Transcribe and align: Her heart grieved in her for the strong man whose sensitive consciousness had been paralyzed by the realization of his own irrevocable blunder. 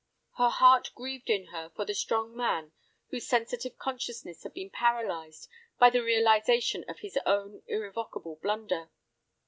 Her 0.39 0.49
heart 0.49 0.89
grieved 0.95 1.29
in 1.29 1.49
her 1.53 1.69
for 1.75 1.85
the 1.85 1.93
strong 1.93 2.35
man 2.35 2.71
whose 3.11 3.27
sensitive 3.27 3.77
consciousness 3.77 4.41
had 4.41 4.51
been 4.51 4.71
paralyzed 4.71 5.47
by 5.77 5.91
the 5.91 6.01
realization 6.01 6.83
of 6.89 7.01
his 7.01 7.19
own 7.23 7.61
irrevocable 7.67 8.37
blunder. 8.37 8.89